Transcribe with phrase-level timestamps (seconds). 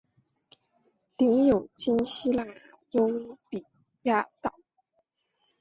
[1.17, 2.43] 领有今希腊
[2.89, 3.63] 优卑
[4.01, 4.55] 亚岛。